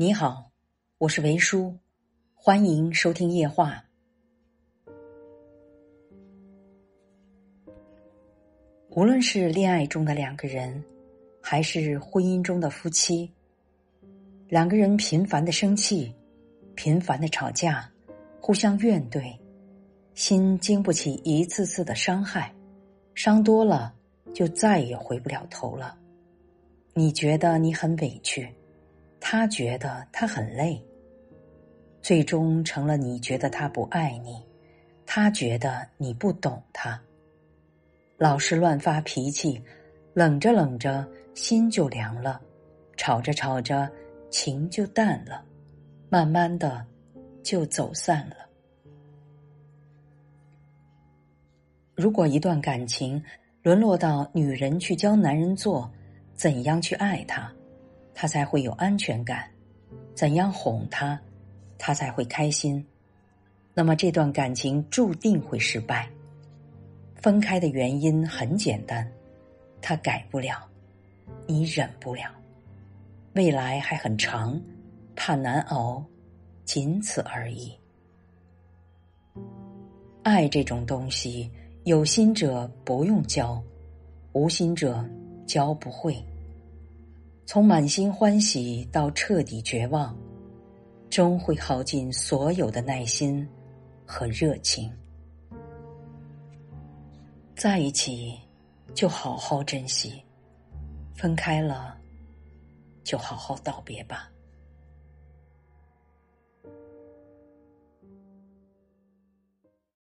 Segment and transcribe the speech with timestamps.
[0.00, 0.50] 你好，
[0.96, 1.76] 我是维叔，
[2.34, 3.84] 欢迎收听夜话。
[8.88, 10.82] 无论是恋爱中的两个人，
[11.42, 13.30] 还是婚姻中的夫妻，
[14.48, 16.16] 两个人频繁的生气，
[16.74, 17.86] 频繁的吵架，
[18.40, 19.38] 互相怨怼，
[20.14, 22.50] 心经不起一次次的伤害，
[23.14, 23.94] 伤多了
[24.32, 25.94] 就再也回不了头了。
[26.94, 28.50] 你觉得你很委屈，
[29.32, 30.84] 他觉得他很累，
[32.02, 34.44] 最终成了你觉得他不爱你，
[35.06, 37.00] 他觉得你不懂他。
[38.18, 39.62] 老是乱发脾气，
[40.14, 42.40] 冷着冷着心就凉了，
[42.96, 43.88] 吵着吵着
[44.30, 45.44] 情就淡了，
[46.08, 46.84] 慢慢的
[47.40, 48.34] 就走散了。
[51.94, 53.22] 如果一段感情
[53.62, 55.88] 沦落到女人去教男人做
[56.34, 57.48] 怎样去爱他，
[58.14, 59.38] 他才会有安全感；
[60.14, 61.20] 怎样哄他，
[61.78, 62.84] 他才会开心，
[63.74, 66.08] 那么这段感情注定会失败。
[67.16, 69.10] 分开的原因很简单，
[69.80, 70.68] 他改不了，
[71.46, 72.30] 你忍不了，
[73.34, 74.60] 未来还很长，
[75.14, 76.04] 怕难熬，
[76.64, 77.72] 仅此而已。
[80.22, 81.50] 爱这种东西，
[81.84, 83.62] 有心者不用教，
[84.32, 85.02] 无心者
[85.46, 86.22] 教不会。
[87.52, 90.16] 从满心欢喜到彻底绝望，
[91.10, 93.44] 终会耗尽所有的耐心
[94.06, 94.88] 和热情。
[97.56, 98.38] 在一起，
[98.94, 100.12] 就好好珍惜；
[101.12, 101.98] 分开了，
[103.02, 104.30] 就好好道别吧。